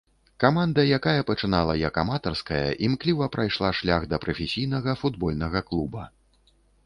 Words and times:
Каманда, 0.43 0.83
якая 0.99 1.25
пачынала 1.29 1.75
як 1.81 1.99
аматарская, 2.03 2.63
імкліва 2.87 3.25
прайшла 3.37 3.69
шлях 3.79 4.01
да 4.13 4.21
прафесійнага 4.23 4.91
футбольнага 5.05 5.59
клуба. 5.71 6.03